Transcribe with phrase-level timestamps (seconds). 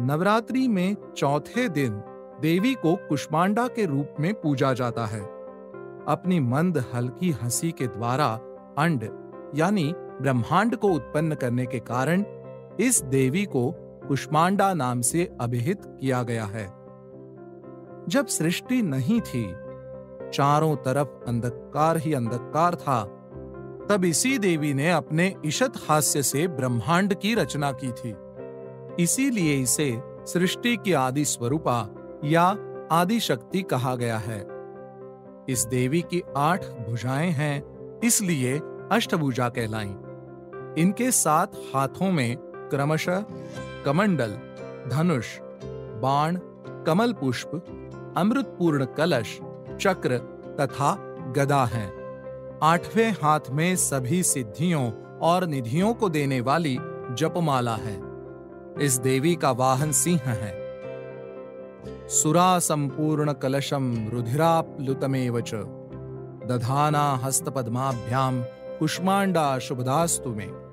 [0.00, 2.02] नवरात्रि में चौथे दिन
[2.40, 5.20] देवी को कुष्मांडा के रूप में पूजा जाता है।
[6.08, 8.26] अपनी मंद, हल्की हँसी के द्वारा
[8.78, 9.08] अंड,
[9.54, 12.24] यानी ब्रह्मांड को उत्पन्न करने के कारण
[12.80, 13.74] इस देवी को
[14.08, 16.66] कुष्मांडा नाम से अभिहित किया गया है।
[18.08, 19.54] जब सृष्टि नहीं थी,
[20.30, 23.04] चारों तरफ़ अंधकार ही अंधकार था,
[23.90, 28.14] तब इसी देवी ने अपने ईशत हास्य से ब्रह्मांड की रचना की थी।
[29.00, 31.88] इसीलिए इसे सृष्टि की आदि स्वरूपा
[32.24, 32.56] या
[32.92, 34.46] आदि शक्ति कहा गया है।
[35.48, 37.64] इस देवी की आठ भुजाएँ हैं,
[38.04, 38.60] इसलिए
[38.92, 39.94] अष्टभुजा कहलाई।
[40.82, 43.24] इनके सात हाथों में क्रमशः
[43.84, 44.30] कमंडल,
[44.88, 45.38] धनुष,
[46.02, 46.38] बाण,
[46.86, 47.50] कमल पुष्प,
[48.16, 49.38] अमृतपूर्ण कलश,
[49.80, 50.18] चक्र
[50.60, 50.94] तथा
[51.36, 51.92] गदा है।
[52.62, 56.78] आठवें हाथ में सभी सिद्धियों और निधियों को देने वाली
[57.10, 58.15] जपमाला है।
[58.80, 60.66] इस देवी का वाहन सिंह है।
[62.08, 65.40] सुरा संपूर्ण कलशम रुधिराप्लुतमेव
[66.46, 68.42] दधाना हस्तपद्माभ्याम
[68.78, 70.65] कुष्मांडा शुभदास्तु में।